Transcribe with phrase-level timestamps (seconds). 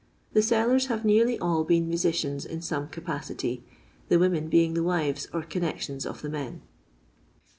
[0.33, 3.63] The sellers have nearly all been musicians in some capacity,
[4.09, 6.63] the women being the wives or connections of the men.